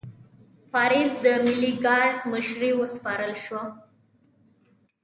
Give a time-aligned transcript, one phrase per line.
[0.71, 3.63] پاریس د ملي ګارډ مشري وسپارل شوه.